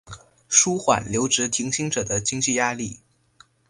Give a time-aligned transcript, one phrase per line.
[0.49, 3.01] 纾缓留职停薪者的经济压力